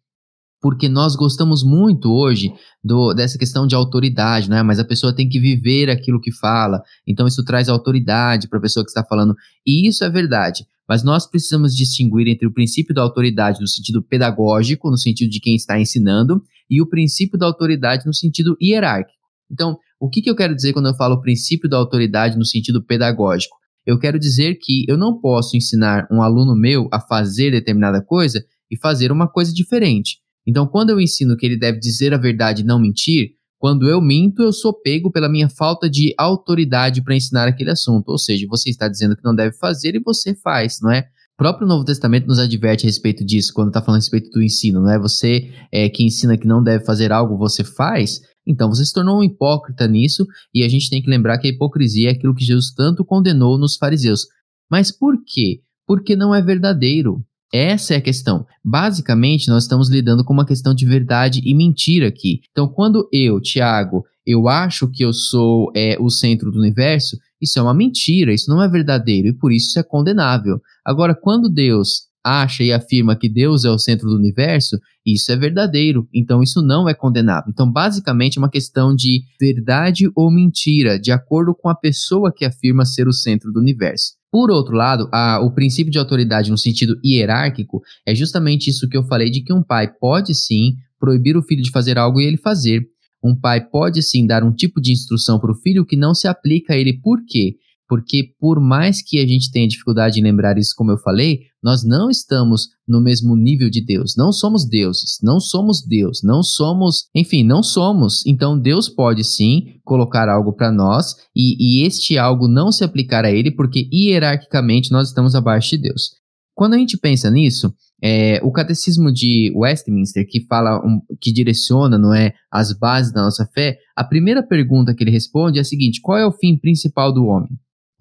porque 0.65 0.89
nós 0.89 1.15
gostamos 1.15 1.63
muito 1.63 2.11
hoje 2.11 2.51
do, 2.83 3.13
dessa 3.13 3.37
questão 3.37 3.67
de 3.67 3.75
autoridade, 3.75 4.49
né? 4.49 4.63
Mas 4.63 4.79
a 4.79 4.85
pessoa 4.85 5.15
tem 5.15 5.29
que 5.29 5.39
viver 5.39 5.91
aquilo 5.91 6.19
que 6.19 6.33
fala, 6.33 6.83
então 7.07 7.27
isso 7.27 7.45
traz 7.45 7.69
autoridade 7.69 8.49
para 8.49 8.59
a 8.59 8.63
pessoa 8.63 8.83
que 8.83 8.89
está 8.89 9.05
falando, 9.05 9.35
e 9.67 9.87
isso 9.87 10.03
é 10.03 10.09
verdade. 10.09 10.67
Mas 10.89 11.03
nós 11.03 11.27
precisamos 11.27 11.75
distinguir 11.75 12.29
entre 12.29 12.47
o 12.47 12.53
princípio 12.53 12.95
da 12.95 13.03
autoridade 13.03 13.61
no 13.61 13.67
sentido 13.67 14.03
pedagógico, 14.03 14.91
no 14.91 14.99
sentido 14.99 15.31
de 15.31 15.41
quem 15.41 15.55
está 15.55 15.81
ensinando, 15.81 16.43
e 16.71 16.83
o 16.83 16.89
princípio 16.89 17.39
da 17.39 17.47
autoridade 17.47 18.07
no 18.07 18.15
sentido 18.15 18.57
hierárquico. 18.61 19.19
Então, 19.51 19.79
o 20.01 20.09
que, 20.09 20.21
que 20.21 20.31
eu 20.31 20.37
quero 20.37 20.55
dizer 20.55 20.73
quando 20.73 20.89
eu 20.89 20.95
falo 20.95 21.21
princípio 21.21 21.69
da 21.69 21.77
autoridade 21.77 22.37
no 22.37 22.45
sentido 22.45 22.85
pedagógico? 22.85 23.57
Eu 23.87 23.99
quero 23.99 24.19
dizer 24.19 24.57
que 24.61 24.85
eu 24.89 24.97
não 24.97 25.21
posso 25.21 25.57
ensinar 25.57 26.07
um 26.11 26.23
aluno 26.23 26.57
meu 26.57 26.89
a 26.93 27.01
fazer 27.01 27.51
determinada 27.51 28.03
coisa 28.03 28.43
e 28.71 28.79
fazer 28.79 29.13
uma 29.13 29.29
coisa 29.29 29.53
diferente. 29.53 30.19
Então, 30.47 30.67
quando 30.67 30.91
eu 30.91 31.01
ensino 31.01 31.37
que 31.37 31.47
ele 31.47 31.59
deve 31.59 31.79
dizer 31.79 32.13
a 32.13 32.19
verdade 32.19 32.63
e 32.63 32.65
não 32.65 32.81
mentir, 32.81 33.33
quando 33.65 33.89
eu 33.89 33.99
minto, 33.99 34.43
eu 34.43 34.53
sou 34.53 34.75
pego 34.75 35.11
pela 35.11 35.27
minha 35.27 35.49
falta 35.49 35.89
de 35.89 36.15
autoridade 36.19 37.03
para 37.03 37.17
ensinar 37.17 37.49
aquele 37.49 37.71
assunto. 37.71 38.11
Ou 38.11 38.19
seja, 38.19 38.47
você 38.47 38.69
está 38.69 38.89
dizendo 38.89 39.17
que 39.17 39.25
não 39.25 39.35
deve 39.35 39.57
fazer 39.57 39.95
e 39.95 40.03
você 40.03 40.35
faz, 40.35 40.81
não 40.83 40.91
é? 40.91 41.01
O 41.33 41.39
próprio 41.39 41.67
Novo 41.67 41.83
Testamento 41.83 42.27
nos 42.27 42.39
adverte 42.39 42.85
a 42.85 42.89
respeito 42.89 43.25
disso, 43.25 43.55
quando 43.55 43.69
está 43.69 43.81
falando 43.81 44.01
a 44.01 44.03
respeito 44.03 44.29
do 44.29 44.43
ensino, 44.43 44.83
não 44.83 44.91
é? 44.91 44.99
Você 44.99 45.51
é, 45.73 45.89
que 45.89 46.05
ensina 46.05 46.37
que 46.37 46.47
não 46.47 46.63
deve 46.63 46.85
fazer 46.85 47.11
algo, 47.11 47.39
você 47.39 47.65
faz. 47.65 48.21
Então, 48.47 48.69
você 48.69 48.85
se 48.85 48.93
tornou 48.93 49.21
um 49.21 49.25
hipócrita 49.25 49.89
nisso, 49.89 50.27
e 50.55 50.63
a 50.63 50.69
gente 50.69 50.91
tem 50.91 51.01
que 51.01 51.09
lembrar 51.09 51.39
que 51.39 51.47
a 51.47 51.51
hipocrisia 51.51 52.11
é 52.11 52.13
aquilo 52.13 52.35
que 52.35 52.45
Jesus 52.45 52.71
tanto 52.75 53.03
condenou 53.03 53.57
nos 53.57 53.77
fariseus. 53.79 54.27
Mas 54.71 54.93
por 54.93 55.17
quê? 55.25 55.63
Porque 55.87 56.15
não 56.15 56.35
é 56.35 56.43
verdadeiro. 56.43 57.25
Essa 57.55 57.95
é 57.95 57.99
a 57.99 58.01
questão. 58.01 58.45
Basicamente, 58.65 59.47
nós 59.47 59.63
estamos 59.63 59.89
lidando 59.89 60.25
com 60.25 60.33
uma 60.33 60.45
questão 60.45 60.75
de 60.75 60.85
verdade 60.85 61.41
e 61.45 61.55
mentira 61.55 62.09
aqui. 62.09 62.41
Então, 62.51 62.67
quando 62.67 63.09
eu, 63.13 63.41
Tiago, 63.41 64.05
eu 64.27 64.49
acho 64.49 64.89
que 64.89 65.05
eu 65.05 65.13
sou 65.13 65.71
é, 65.73 65.97
o 66.01 66.11
centro 66.11 66.51
do 66.51 66.59
universo, 66.59 67.17
isso 67.41 67.57
é 67.61 67.63
uma 67.63 67.73
mentira, 67.73 68.35
isso 68.35 68.51
não 68.51 68.61
é 68.61 68.69
verdadeiro 68.69 69.29
e 69.29 69.33
por 69.33 69.53
isso 69.53 69.69
isso 69.69 69.79
é 69.79 69.85
condenável. 69.85 70.61
Agora, 70.85 71.15
quando 71.15 71.49
Deus 71.49 72.09
acha 72.25 72.65
e 72.65 72.73
afirma 72.73 73.15
que 73.15 73.29
Deus 73.29 73.65
é 73.65 73.71
o 73.71 73.79
centro 73.79 74.09
do 74.09 74.17
universo, 74.17 74.77
isso 75.07 75.31
é 75.31 75.37
verdadeiro, 75.37 76.09
então 76.13 76.43
isso 76.43 76.61
não 76.61 76.89
é 76.89 76.95
condenável. 76.95 77.53
Então, 77.53 77.71
basicamente, 77.71 78.37
é 78.37 78.41
uma 78.41 78.51
questão 78.51 78.97
de 78.97 79.23
verdade 79.39 80.11
ou 80.17 80.29
mentira, 80.29 80.99
de 80.99 81.13
acordo 81.13 81.55
com 81.55 81.69
a 81.69 81.75
pessoa 81.75 82.33
que 82.35 82.45
afirma 82.45 82.85
ser 82.85 83.07
o 83.07 83.13
centro 83.13 83.53
do 83.53 83.61
universo. 83.61 84.15
Por 84.35 84.51
outro 84.51 84.75
lado, 84.75 85.09
a, 85.13 85.39
o 85.39 85.55
princípio 85.55 85.93
de 85.93 85.99
autoridade 86.01 86.51
no 86.51 86.59
sentido 86.59 86.99
hierárquico 87.05 87.81
é 88.05 88.13
justamente 88.17 88.69
isso 88.69 88.89
que 88.89 88.97
eu 88.97 89.05
falei 89.05 89.31
de 89.31 89.41
que 89.45 89.53
um 89.53 89.63
pai 89.63 89.87
pode 89.87 90.35
sim 90.35 90.73
proibir 90.99 91.37
o 91.37 91.43
filho 91.45 91.63
de 91.63 91.71
fazer 91.71 91.97
algo 91.97 92.21
e 92.21 92.25
ele 92.25 92.37
fazer. 92.37 92.83
Um 93.23 93.39
pai 93.39 93.65
pode 93.65 94.03
sim 94.03 94.27
dar 94.27 94.43
um 94.43 94.53
tipo 94.53 94.81
de 94.81 94.91
instrução 94.91 95.39
para 95.39 95.53
o 95.53 95.55
filho 95.55 95.87
que 95.87 95.97
não 95.97 96.13
se 96.13 96.27
aplica 96.27 96.75
a 96.75 96.77
ele. 96.77 97.01
Por 97.01 97.21
quê? 97.25 97.55
Porque 97.89 98.31
por 98.41 98.59
mais 98.61 99.01
que 99.01 99.21
a 99.21 99.25
gente 99.25 99.53
tenha 99.53 99.69
dificuldade 99.69 100.19
em 100.19 100.25
lembrar 100.25 100.59
isso, 100.59 100.75
como 100.77 100.91
eu 100.91 100.99
falei, 100.99 101.43
nós 101.65 101.83
não 101.83 102.11
estamos 102.11 102.69
no 102.87 103.01
mesmo 103.01 103.35
nível 103.35 103.71
de 103.71 103.83
Deus. 103.83 104.15
Não 104.19 104.31
somos 104.31 104.69
deuses, 104.69 105.19
não 105.23 105.41
somos 105.41 105.83
Deus, 105.83 106.21
não 106.23 106.43
somos, 106.43 107.09
enfim, 107.15 107.43
não 107.43 107.63
somos. 107.63 108.23
Então 108.27 108.61
Deus 108.61 108.87
pode 108.87 109.25
sim 109.25 109.81
colocar 109.83 110.29
algo 110.29 110.53
para 110.53 110.71
nós 110.71 111.17
e, 111.35 111.81
e 111.81 111.87
este 111.87 112.19
algo 112.19 112.47
não 112.47 112.71
se 112.71 112.85
aplicar 112.85 113.25
a 113.25 113.33
ele, 113.33 113.51
porque 113.51 113.89
hierarquicamente 113.91 114.93
nós 114.93 115.09
estamos 115.09 115.35
abaixo 115.35 115.71
de 115.71 115.85
Deus. 115.85 116.11
Quando 116.55 116.75
a 116.75 116.79
gente 116.79 116.99
pensa 116.99 117.31
nisso, 117.31 117.75
é, 118.03 118.39
o 118.45 118.53
catecismo 118.53 119.11
de 119.11 119.51
Westminster, 119.57 120.27
que 120.29 120.47
fala, 120.47 120.79
um, 120.87 121.01
que 121.19 121.33
direciona, 121.33 121.97
não 121.97 122.13
é, 122.13 122.35
as 122.53 122.79
bases 122.79 123.11
da 123.11 123.23
nossa 123.23 123.49
fé, 123.55 123.79
a 123.97 124.05
primeira 124.05 124.47
pergunta 124.47 124.95
que 124.95 125.03
ele 125.03 125.11
responde 125.11 125.59
é 125.59 125.63
a 125.63 125.65
seguinte: 125.65 126.01
qual 126.03 126.19
é 126.19 126.27
o 126.27 126.33
fim 126.33 126.59
principal 126.59 127.13
do 127.13 127.25
homem? 127.25 127.49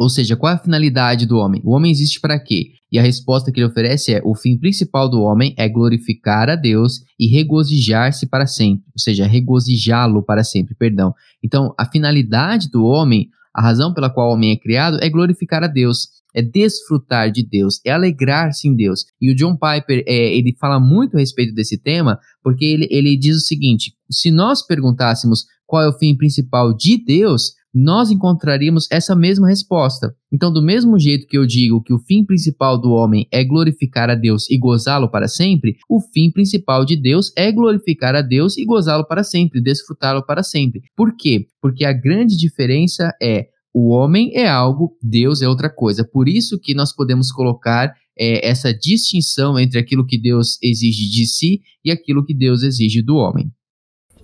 Ou 0.04 0.10
seja, 0.10 0.36
qual 0.36 0.52
é 0.52 0.56
a 0.56 0.60
finalidade 0.60 1.26
do 1.26 1.38
homem? 1.38 1.62
O 1.64 1.72
homem 1.72 1.90
existe 1.90 2.20
para 2.20 2.38
quê? 2.38 2.72
E 2.92 3.00
a 3.00 3.02
resposta 3.02 3.54
que 3.54 3.62
ele 3.62 3.68
oferece 3.68 4.14
é: 4.14 4.22
o 4.26 4.36
fim 4.36 4.58
principal 4.58 5.10
do 5.10 5.22
homem 5.22 5.56
é 5.58 5.70
glorificar 5.70 6.50
a 6.50 6.58
Deus 6.58 7.00
e 7.18 7.26
regozijar-se 7.28 8.28
para 8.28 8.46
sempre, 8.46 8.84
ou 8.88 9.00
seja, 9.00 9.26
regozijá-lo 9.26 10.22
para 10.22 10.44
sempre, 10.44 10.76
perdão. 10.76 11.14
Então, 11.42 11.74
a 11.80 11.86
finalidade 11.86 12.70
do 12.70 12.84
homem, 12.84 13.30
a 13.56 13.62
razão 13.62 13.94
pela 13.94 14.10
qual 14.10 14.30
o 14.30 14.34
homem 14.34 14.52
é 14.52 14.58
criado 14.58 15.00
é 15.02 15.10
glorificar 15.10 15.64
a 15.64 15.68
Deus 15.68 16.10
é 16.36 16.42
desfrutar 16.42 17.32
de 17.32 17.48
Deus, 17.48 17.80
é 17.86 17.92
alegrar-se 17.92 18.68
em 18.68 18.76
Deus. 18.76 19.06
E 19.22 19.32
o 19.32 19.36
John 19.36 19.54
Piper, 19.56 20.04
é, 20.06 20.36
ele 20.36 20.58
fala 20.60 20.80
muito 20.80 21.16
a 21.16 21.20
respeito 21.20 21.54
desse 21.54 21.78
tema, 21.78 22.20
porque 22.44 22.66
ele, 22.66 22.88
ele 22.90 23.16
diz 23.16 23.38
o 23.38 23.46
seguinte: 23.46 23.94
se 24.10 24.32
nós 24.32 24.66
perguntássemos 24.66 25.46
qual 25.66 25.84
é 25.84 25.88
o 25.88 25.98
fim 25.98 26.18
principal 26.18 26.76
de 26.76 26.98
Deus, 26.98 27.54
nós 27.74 28.12
encontraríamos 28.12 28.88
essa 28.92 29.16
mesma 29.16 29.48
resposta. 29.48 30.16
Então, 30.32 30.54
do 30.54 30.62
mesmo 30.62 31.00
jeito 31.00 31.26
que 31.26 31.38
eu 31.38 31.46
digo 31.46 31.82
que 31.82 31.94
o 31.94 32.00
fim 32.00 32.24
principal 32.24 32.80
do 32.80 32.92
homem 32.92 33.28
é 33.32 33.44
glorificar 33.44 34.10
a 34.10 34.16
Deus 34.16 34.50
e 34.50 34.58
gozá-lo 34.58 35.10
para 35.10 35.28
sempre, 35.28 35.78
o 35.90 36.00
fim 36.00 36.30
principal 36.32 36.86
de 36.86 36.96
Deus 36.96 37.32
é 37.36 37.52
glorificar 37.52 38.16
a 38.16 38.22
Deus 38.22 38.58
e 38.58 38.66
gozá-lo 38.66 39.08
para 39.08 39.24
sempre, 39.24 39.62
desfrutá-lo 39.62 40.24
para 40.24 40.44
sempre. 40.44 40.82
Por 40.96 41.16
quê? 41.18 41.48
Porque 41.62 41.84
a 41.84 41.94
grande 41.94 42.38
diferença 42.38 43.12
é 43.22 43.48
o 43.74 43.90
homem 43.90 44.32
é 44.36 44.48
algo, 44.48 44.96
Deus 45.02 45.42
é 45.42 45.48
outra 45.48 45.68
coisa. 45.68 46.08
Por 46.08 46.30
isso 46.30 46.60
que 46.60 46.76
nós 46.76 46.94
podemos 46.94 47.32
colocar 47.32 47.92
é, 48.16 48.48
essa 48.48 48.72
distinção 48.72 49.58
entre 49.58 49.80
aquilo 49.80 50.06
que 50.06 50.22
Deus 50.22 50.60
exige 50.62 51.10
de 51.10 51.26
si 51.26 51.62
e 51.84 51.90
aquilo 51.90 52.24
que 52.24 52.36
Deus 52.36 52.62
exige 52.62 53.02
do 53.02 53.16
homem. 53.16 53.52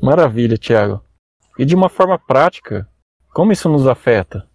Maravilha, 0.02 0.56
Tiago. 0.56 1.02
E 1.58 1.66
de 1.66 1.74
uma 1.74 1.90
forma 1.90 2.18
prática, 2.20 2.88
como 3.40 3.54
isso 3.54 3.70
nos 3.70 3.88
afeta? 3.88 4.46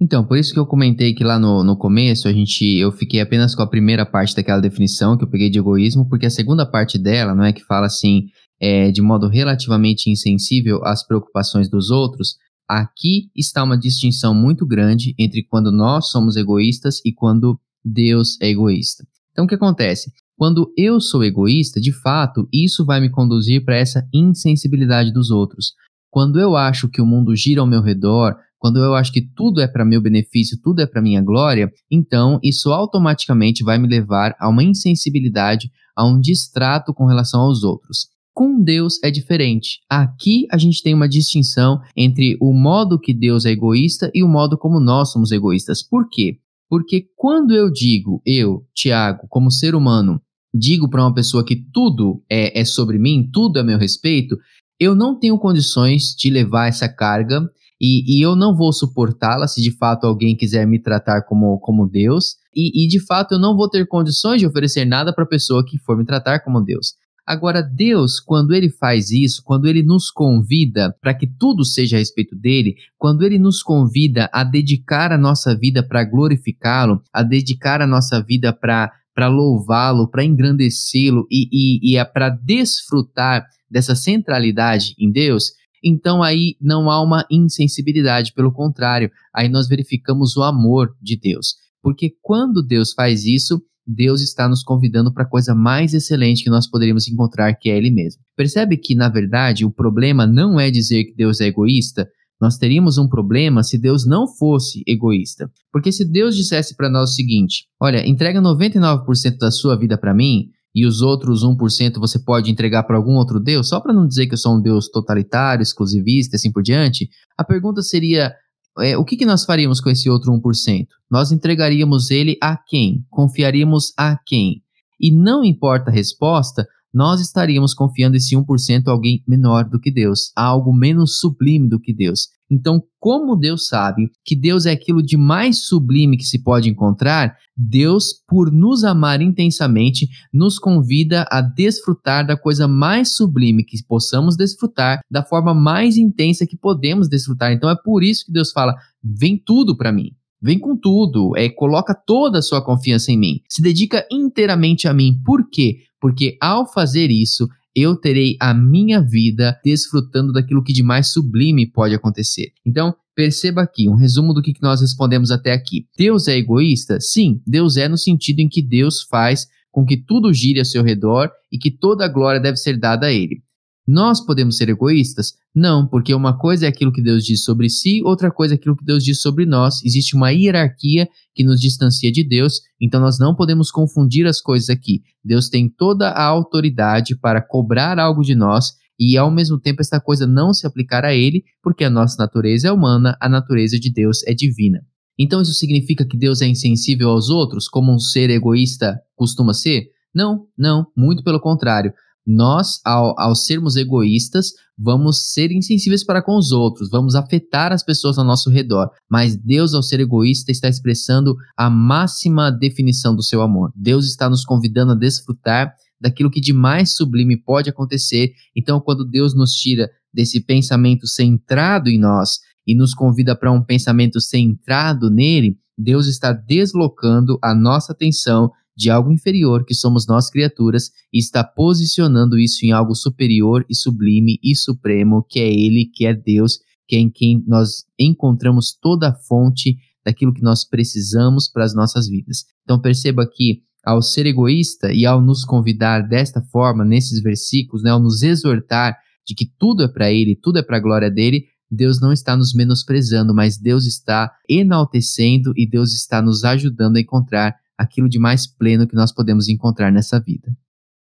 Então, 0.00 0.24
por 0.24 0.38
isso 0.38 0.54
que 0.54 0.60
eu 0.60 0.64
comentei 0.64 1.12
que 1.12 1.24
lá 1.24 1.40
no, 1.40 1.64
no 1.64 1.76
começo 1.76 2.28
a 2.28 2.32
gente, 2.32 2.64
eu 2.76 2.92
fiquei 2.92 3.20
apenas 3.20 3.52
com 3.52 3.62
a 3.62 3.66
primeira 3.66 4.06
parte 4.06 4.36
daquela 4.36 4.60
definição 4.60 5.18
que 5.18 5.24
eu 5.24 5.28
peguei 5.28 5.50
de 5.50 5.58
egoísmo, 5.58 6.08
porque 6.08 6.26
a 6.26 6.30
segunda 6.30 6.64
parte 6.64 6.96
dela, 6.96 7.34
não 7.34 7.42
é 7.42 7.52
que 7.52 7.64
fala 7.64 7.86
assim, 7.86 8.26
é, 8.60 8.92
de 8.92 9.02
modo 9.02 9.26
relativamente 9.26 10.08
insensível 10.08 10.84
às 10.84 11.04
preocupações 11.04 11.68
dos 11.68 11.90
outros, 11.90 12.36
Aqui 12.68 13.30
está 13.34 13.64
uma 13.64 13.78
distinção 13.78 14.34
muito 14.34 14.66
grande 14.66 15.14
entre 15.18 15.42
quando 15.42 15.72
nós 15.72 16.10
somos 16.10 16.36
egoístas 16.36 17.00
e 17.02 17.14
quando 17.14 17.58
Deus 17.82 18.38
é 18.42 18.50
egoísta. 18.50 19.06
Então, 19.32 19.46
o 19.46 19.48
que 19.48 19.54
acontece? 19.54 20.12
Quando 20.36 20.70
eu 20.76 21.00
sou 21.00 21.24
egoísta, 21.24 21.80
de 21.80 21.92
fato, 21.92 22.46
isso 22.52 22.84
vai 22.84 23.00
me 23.00 23.08
conduzir 23.08 23.64
para 23.64 23.76
essa 23.76 24.06
insensibilidade 24.12 25.10
dos 25.10 25.30
outros. 25.30 25.72
Quando 26.10 26.40
eu 26.40 26.56
acho 26.56 26.88
que 26.88 27.00
o 27.00 27.06
mundo 27.06 27.36
gira 27.36 27.60
ao 27.60 27.66
meu 27.66 27.82
redor, 27.82 28.36
quando 28.58 28.78
eu 28.82 28.94
acho 28.94 29.12
que 29.12 29.20
tudo 29.20 29.60
é 29.60 29.68
para 29.68 29.84
meu 29.84 30.00
benefício, 30.00 30.58
tudo 30.62 30.80
é 30.80 30.86
para 30.86 31.02
minha 31.02 31.22
glória, 31.22 31.70
então 31.90 32.40
isso 32.42 32.72
automaticamente 32.72 33.62
vai 33.62 33.78
me 33.78 33.86
levar 33.86 34.34
a 34.38 34.48
uma 34.48 34.64
insensibilidade, 34.64 35.70
a 35.96 36.04
um 36.04 36.18
distrato 36.20 36.92
com 36.92 37.06
relação 37.06 37.42
aos 37.42 37.62
outros. 37.62 38.08
Com 38.34 38.62
Deus 38.62 39.02
é 39.02 39.10
diferente. 39.10 39.80
Aqui 39.90 40.46
a 40.50 40.56
gente 40.58 40.82
tem 40.82 40.94
uma 40.94 41.08
distinção 41.08 41.80
entre 41.96 42.36
o 42.40 42.52
modo 42.52 42.98
que 42.98 43.12
Deus 43.12 43.44
é 43.44 43.50
egoísta 43.50 44.10
e 44.14 44.22
o 44.22 44.28
modo 44.28 44.56
como 44.56 44.78
nós 44.78 45.10
somos 45.10 45.32
egoístas. 45.32 45.82
Por 45.82 46.08
quê? 46.08 46.38
Porque 46.68 47.06
quando 47.16 47.54
eu 47.54 47.70
digo, 47.70 48.20
eu, 48.24 48.64
Tiago, 48.74 49.26
como 49.28 49.50
ser 49.50 49.74
humano, 49.74 50.20
digo 50.54 50.88
para 50.88 51.02
uma 51.02 51.14
pessoa 51.14 51.44
que 51.44 51.56
tudo 51.56 52.22
é, 52.30 52.60
é 52.60 52.64
sobre 52.64 52.98
mim, 52.98 53.28
tudo 53.32 53.58
é 53.58 53.62
meu 53.62 53.78
respeito, 53.78 54.36
eu 54.78 54.94
não 54.94 55.18
tenho 55.18 55.38
condições 55.38 56.14
de 56.16 56.30
levar 56.30 56.68
essa 56.68 56.88
carga 56.88 57.48
e, 57.80 58.18
e 58.18 58.24
eu 58.24 58.34
não 58.34 58.56
vou 58.56 58.72
suportá-la 58.72 59.46
se 59.46 59.62
de 59.62 59.70
fato 59.70 60.04
alguém 60.04 60.36
quiser 60.36 60.66
me 60.66 60.80
tratar 60.80 61.22
como, 61.22 61.58
como 61.60 61.88
Deus. 61.88 62.36
E, 62.54 62.84
e 62.84 62.88
de 62.88 62.98
fato 63.04 63.34
eu 63.34 63.38
não 63.38 63.56
vou 63.56 63.68
ter 63.68 63.86
condições 63.86 64.40
de 64.40 64.46
oferecer 64.46 64.84
nada 64.84 65.12
para 65.12 65.24
a 65.24 65.28
pessoa 65.28 65.64
que 65.64 65.78
for 65.78 65.96
me 65.96 66.04
tratar 66.04 66.40
como 66.40 66.60
Deus. 66.60 66.94
Agora, 67.28 67.62
Deus, 67.62 68.18
quando 68.18 68.54
ele 68.54 68.70
faz 68.70 69.10
isso, 69.10 69.42
quando 69.44 69.66
ele 69.66 69.82
nos 69.82 70.10
convida 70.10 70.96
para 71.02 71.12
que 71.12 71.26
tudo 71.26 71.62
seja 71.62 71.96
a 71.96 71.98
respeito 71.98 72.34
dele, 72.34 72.74
quando 72.96 73.22
ele 73.22 73.38
nos 73.38 73.62
convida 73.62 74.30
a 74.32 74.42
dedicar 74.42 75.12
a 75.12 75.18
nossa 75.18 75.54
vida 75.54 75.86
para 75.86 76.04
glorificá-lo, 76.04 77.02
a 77.12 77.22
dedicar 77.22 77.82
a 77.82 77.86
nossa 77.86 78.22
vida 78.22 78.50
para 78.50 78.90
para 79.18 79.26
louvá-lo, 79.26 80.08
para 80.08 80.24
engrandecê-lo 80.24 81.26
e, 81.28 81.48
e, 81.50 81.90
e 81.90 81.96
é 81.96 82.04
para 82.04 82.28
desfrutar 82.28 83.44
dessa 83.68 83.96
centralidade 83.96 84.94
em 84.96 85.10
Deus, 85.10 85.54
então 85.82 86.22
aí 86.22 86.54
não 86.60 86.88
há 86.88 87.02
uma 87.02 87.26
insensibilidade, 87.28 88.32
pelo 88.32 88.52
contrário, 88.52 89.10
aí 89.34 89.48
nós 89.48 89.66
verificamos 89.66 90.36
o 90.36 90.44
amor 90.44 90.94
de 91.02 91.18
Deus. 91.18 91.56
Porque 91.82 92.12
quando 92.22 92.62
Deus 92.62 92.92
faz 92.92 93.24
isso, 93.24 93.60
Deus 93.84 94.20
está 94.20 94.48
nos 94.48 94.62
convidando 94.62 95.12
para 95.12 95.24
a 95.24 95.28
coisa 95.28 95.52
mais 95.52 95.94
excelente 95.94 96.44
que 96.44 96.50
nós 96.50 96.70
poderíamos 96.70 97.08
encontrar, 97.08 97.52
que 97.54 97.70
é 97.70 97.76
Ele 97.76 97.90
mesmo. 97.90 98.22
Percebe 98.36 98.76
que, 98.76 98.94
na 98.94 99.08
verdade, 99.08 99.64
o 99.64 99.70
problema 99.72 100.28
não 100.28 100.60
é 100.60 100.70
dizer 100.70 101.06
que 101.06 101.16
Deus 101.16 101.40
é 101.40 101.46
egoísta? 101.46 102.08
Nós 102.40 102.56
teríamos 102.56 102.98
um 102.98 103.08
problema 103.08 103.62
se 103.62 103.76
Deus 103.76 104.06
não 104.06 104.28
fosse 104.28 104.82
egoísta. 104.86 105.50
Porque 105.72 105.90
se 105.90 106.04
Deus 106.04 106.36
dissesse 106.36 106.76
para 106.76 106.88
nós 106.88 107.10
o 107.10 107.14
seguinte: 107.14 107.66
olha, 107.80 108.06
entrega 108.06 108.40
99% 108.40 109.38
da 109.38 109.50
sua 109.50 109.76
vida 109.76 109.98
para 109.98 110.14
mim 110.14 110.50
e 110.74 110.86
os 110.86 111.02
outros 111.02 111.44
1% 111.44 111.98
você 111.98 112.18
pode 112.18 112.50
entregar 112.50 112.84
para 112.84 112.96
algum 112.96 113.16
outro 113.16 113.40
Deus, 113.40 113.68
só 113.68 113.80
para 113.80 113.92
não 113.92 114.06
dizer 114.06 114.26
que 114.26 114.34
eu 114.34 114.38
sou 114.38 114.56
um 114.56 114.60
Deus 114.60 114.88
totalitário, 114.88 115.62
exclusivista 115.62 116.34
e 116.34 116.36
assim 116.36 116.52
por 116.52 116.62
diante, 116.62 117.08
a 117.36 117.42
pergunta 117.42 117.82
seria: 117.82 118.32
é, 118.78 118.96
o 118.96 119.04
que, 119.04 119.16
que 119.16 119.26
nós 119.26 119.44
faríamos 119.44 119.80
com 119.80 119.90
esse 119.90 120.08
outro 120.08 120.32
1%? 120.32 120.86
Nós 121.10 121.32
entregaríamos 121.32 122.10
ele 122.10 122.38
a 122.40 122.56
quem? 122.56 123.04
Confiaríamos 123.10 123.92
a 123.96 124.16
quem? 124.24 124.62
E 125.00 125.10
não 125.10 125.44
importa 125.44 125.90
a 125.90 125.94
resposta, 125.94 126.66
nós 126.92 127.20
estaríamos 127.20 127.74
confiando 127.74 128.16
esse 128.16 128.34
1% 128.34 128.88
a 128.88 128.90
alguém 128.90 129.22
menor 129.26 129.68
do 129.68 129.78
que 129.78 129.90
Deus, 129.90 130.32
a 130.36 130.44
algo 130.44 130.72
menos 130.72 131.18
sublime 131.18 131.68
do 131.68 131.80
que 131.80 131.92
Deus. 131.92 132.28
Então, 132.50 132.82
como 132.98 133.36
Deus 133.36 133.66
sabe 133.66 134.10
que 134.24 134.34
Deus 134.34 134.64
é 134.64 134.70
aquilo 134.70 135.02
de 135.02 135.16
mais 135.16 135.66
sublime 135.66 136.16
que 136.16 136.24
se 136.24 136.42
pode 136.42 136.68
encontrar, 136.70 137.36
Deus, 137.54 138.22
por 138.26 138.50
nos 138.50 138.84
amar 138.84 139.20
intensamente, 139.20 140.08
nos 140.32 140.58
convida 140.58 141.26
a 141.30 141.42
desfrutar 141.42 142.26
da 142.26 142.36
coisa 142.36 142.66
mais 142.66 143.14
sublime 143.14 143.64
que 143.64 143.76
possamos 143.86 144.36
desfrutar, 144.36 145.00
da 145.10 145.22
forma 145.22 145.52
mais 145.52 145.96
intensa 145.98 146.46
que 146.46 146.56
podemos 146.56 147.08
desfrutar. 147.08 147.52
Então, 147.52 147.68
é 147.68 147.76
por 147.76 148.02
isso 148.02 148.24
que 148.24 148.32
Deus 148.32 148.50
fala: 148.50 148.74
vem 149.02 149.36
tudo 149.36 149.76
para 149.76 149.92
mim. 149.92 150.12
Vem 150.40 150.58
com 150.58 150.76
tudo, 150.76 151.36
é, 151.36 151.48
coloca 151.48 151.94
toda 151.94 152.38
a 152.38 152.42
sua 152.42 152.64
confiança 152.64 153.10
em 153.10 153.18
mim. 153.18 153.40
Se 153.48 153.60
dedica 153.60 154.06
inteiramente 154.10 154.86
a 154.86 154.94
mim. 154.94 155.20
Por 155.24 155.48
quê? 155.50 155.78
Porque 156.00 156.36
ao 156.40 156.70
fazer 156.70 157.10
isso, 157.10 157.48
eu 157.74 157.96
terei 157.96 158.36
a 158.40 158.54
minha 158.54 159.00
vida 159.00 159.58
desfrutando 159.64 160.32
daquilo 160.32 160.62
que 160.62 160.72
de 160.72 160.82
mais 160.82 161.12
sublime 161.12 161.70
pode 161.70 161.94
acontecer. 161.94 162.52
Então, 162.64 162.94
perceba 163.14 163.62
aqui 163.62 163.88
um 163.88 163.96
resumo 163.96 164.32
do 164.32 164.42
que 164.42 164.54
nós 164.62 164.80
respondemos 164.80 165.30
até 165.30 165.52
aqui. 165.52 165.86
Deus 165.96 166.28
é 166.28 166.36
egoísta? 166.36 167.00
Sim, 167.00 167.40
Deus 167.46 167.76
é 167.76 167.88
no 167.88 167.98
sentido 167.98 168.40
em 168.40 168.48
que 168.48 168.62
Deus 168.62 169.02
faz 169.02 169.46
com 169.70 169.84
que 169.84 169.96
tudo 169.96 170.32
gire 170.32 170.60
ao 170.60 170.64
seu 170.64 170.82
redor 170.82 171.30
e 171.52 171.58
que 171.58 171.70
toda 171.70 172.04
a 172.04 172.08
glória 172.08 172.40
deve 172.40 172.56
ser 172.56 172.78
dada 172.78 173.06
a 173.06 173.12
Ele. 173.12 173.42
Nós 173.90 174.20
podemos 174.20 174.58
ser 174.58 174.68
egoístas? 174.68 175.32
Não, 175.54 175.86
porque 175.86 176.12
uma 176.12 176.36
coisa 176.36 176.66
é 176.66 176.68
aquilo 176.68 176.92
que 176.92 177.00
Deus 177.00 177.24
diz 177.24 177.42
sobre 177.42 177.70
si, 177.70 178.02
outra 178.04 178.30
coisa 178.30 178.52
é 178.52 178.56
aquilo 178.56 178.76
que 178.76 178.84
Deus 178.84 179.02
diz 179.02 179.22
sobre 179.22 179.46
nós. 179.46 179.82
Existe 179.82 180.14
uma 180.14 180.30
hierarquia 180.30 181.08
que 181.34 181.42
nos 181.42 181.58
distancia 181.58 182.12
de 182.12 182.22
Deus, 182.22 182.60
então 182.78 183.00
nós 183.00 183.18
não 183.18 183.34
podemos 183.34 183.70
confundir 183.70 184.26
as 184.26 184.42
coisas 184.42 184.68
aqui. 184.68 185.00
Deus 185.24 185.48
tem 185.48 185.70
toda 185.70 186.10
a 186.10 186.22
autoridade 186.22 187.16
para 187.16 187.40
cobrar 187.40 187.98
algo 187.98 188.20
de 188.20 188.34
nós 188.34 188.74
e 189.00 189.16
ao 189.16 189.30
mesmo 189.30 189.58
tempo 189.58 189.80
esta 189.80 189.98
coisa 189.98 190.26
não 190.26 190.52
se 190.52 190.66
aplicar 190.66 191.06
a 191.06 191.14
ele, 191.14 191.42
porque 191.62 191.82
a 191.82 191.88
nossa 191.88 192.16
natureza 192.18 192.68
é 192.68 192.72
humana, 192.72 193.16
a 193.18 193.26
natureza 193.26 193.80
de 193.80 193.90
Deus 193.90 194.22
é 194.26 194.34
divina. 194.34 194.84
Então 195.18 195.40
isso 195.40 195.54
significa 195.54 196.04
que 196.04 196.18
Deus 196.18 196.42
é 196.42 196.46
insensível 196.46 197.08
aos 197.08 197.30
outros, 197.30 197.66
como 197.66 197.90
um 197.90 197.98
ser 197.98 198.28
egoísta 198.28 199.00
costuma 199.16 199.54
ser? 199.54 199.86
Não, 200.14 200.46
não, 200.58 200.86
muito 200.94 201.24
pelo 201.24 201.40
contrário. 201.40 201.92
Nós, 202.30 202.78
ao, 202.84 203.18
ao 203.18 203.34
sermos 203.34 203.74
egoístas, 203.74 204.52
vamos 204.76 205.32
ser 205.32 205.50
insensíveis 205.50 206.04
para 206.04 206.20
com 206.20 206.36
os 206.36 206.52
outros, 206.52 206.90
vamos 206.90 207.14
afetar 207.14 207.72
as 207.72 207.82
pessoas 207.82 208.18
ao 208.18 208.24
nosso 208.24 208.50
redor. 208.50 208.90
Mas 209.10 209.34
Deus, 209.34 209.72
ao 209.72 209.82
ser 209.82 210.00
egoísta, 210.00 210.52
está 210.52 210.68
expressando 210.68 211.34
a 211.56 211.70
máxima 211.70 212.52
definição 212.52 213.16
do 213.16 213.22
seu 213.22 213.40
amor. 213.40 213.72
Deus 213.74 214.04
está 214.04 214.28
nos 214.28 214.44
convidando 214.44 214.92
a 214.92 214.94
desfrutar 214.94 215.72
daquilo 215.98 216.30
que 216.30 216.38
de 216.38 216.52
mais 216.52 216.94
sublime 216.94 217.34
pode 217.34 217.70
acontecer. 217.70 218.32
Então, 218.54 218.78
quando 218.78 219.06
Deus 219.06 219.34
nos 219.34 219.52
tira 219.52 219.88
desse 220.12 220.38
pensamento 220.38 221.06
centrado 221.06 221.88
em 221.88 221.98
nós 221.98 222.40
e 222.66 222.74
nos 222.74 222.92
convida 222.92 223.34
para 223.34 223.50
um 223.50 223.64
pensamento 223.64 224.20
centrado 224.20 225.08
nele, 225.08 225.56
Deus 225.78 226.06
está 226.06 226.32
deslocando 226.32 227.38
a 227.42 227.54
nossa 227.54 227.92
atenção 227.92 228.50
de 228.78 228.90
algo 228.90 229.10
inferior 229.10 229.64
que 229.64 229.74
somos 229.74 230.06
nós 230.06 230.30
criaturas 230.30 230.92
e 231.12 231.18
está 231.18 231.42
posicionando 231.42 232.38
isso 232.38 232.64
em 232.64 232.70
algo 232.70 232.94
superior 232.94 233.66
e 233.68 233.74
sublime 233.74 234.38
e 234.40 234.54
supremo, 234.54 235.26
que 235.28 235.40
é 235.40 235.52
Ele, 235.52 235.84
que 235.92 236.06
é 236.06 236.14
Deus, 236.14 236.60
que 236.86 236.94
é 236.94 237.00
em 237.00 237.10
quem 237.10 237.42
nós 237.44 237.84
encontramos 237.98 238.72
toda 238.80 239.08
a 239.08 239.14
fonte 239.14 239.76
daquilo 240.06 240.32
que 240.32 240.44
nós 240.44 240.64
precisamos 240.64 241.50
para 241.50 241.64
as 241.64 241.74
nossas 241.74 242.06
vidas. 242.06 242.44
Então 242.62 242.80
perceba 242.80 243.28
que 243.28 243.62
ao 243.84 244.00
ser 244.00 244.26
egoísta 244.26 244.92
e 244.92 245.04
ao 245.04 245.20
nos 245.20 245.44
convidar 245.44 246.02
desta 246.02 246.40
forma 246.40 246.84
nesses 246.84 247.20
versículos, 247.20 247.82
né, 247.82 247.90
ao 247.90 247.98
nos 247.98 248.22
exortar 248.22 248.96
de 249.26 249.34
que 249.34 249.50
tudo 249.58 249.82
é 249.82 249.88
para 249.88 250.12
Ele, 250.12 250.36
tudo 250.36 250.60
é 250.60 250.62
para 250.62 250.76
a 250.76 250.80
glória 250.80 251.10
dele, 251.10 251.46
Deus 251.68 252.00
não 252.00 252.12
está 252.12 252.36
nos 252.36 252.54
menosprezando, 252.54 253.34
mas 253.34 253.58
Deus 253.58 253.86
está 253.86 254.30
enaltecendo 254.48 255.52
e 255.56 255.68
Deus 255.68 255.92
está 255.94 256.22
nos 256.22 256.44
ajudando 256.44 256.96
a 256.96 257.00
encontrar 257.00 257.56
aquilo 257.78 258.08
de 258.08 258.18
mais 258.18 258.46
pleno 258.46 258.86
que 258.86 258.96
nós 258.96 259.12
podemos 259.12 259.48
encontrar 259.48 259.92
nessa 259.92 260.18
vida. 260.18 260.52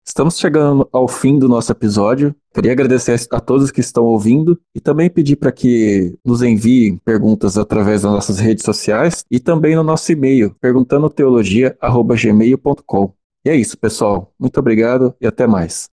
Estamos 0.06 0.38
chegando 0.38 0.88
ao 0.92 1.09
fim 1.09 1.37
do 1.37 1.49
nosso 1.49 1.73
episódio. 1.73 2.33
Queria 2.54 2.71
agradecer 2.71 3.21
a 3.33 3.40
todos 3.40 3.73
que 3.73 3.80
estão 3.80 4.04
ouvindo 4.04 4.56
e 4.73 4.80
também 4.80 5.11
pedir 5.11 5.35
para 5.35 5.50
que 5.50 6.16
nos 6.25 6.42
enviem 6.42 6.97
perguntas 6.99 7.59
através 7.59 8.02
das 8.02 8.12
nossas 8.12 8.38
redes 8.38 8.64
sociais 8.64 9.25
e 9.28 9.40
também 9.40 9.75
no 9.75 9.83
nosso 9.83 10.12
e-mail, 10.12 10.54
perguntandoteologia.gmail.com. 10.61 13.12
E 13.45 13.50
é 13.50 13.56
isso, 13.56 13.76
pessoal. 13.76 14.33
Muito 14.38 14.61
obrigado 14.61 15.12
e 15.21 15.26
até 15.26 15.45
mais. 15.47 15.90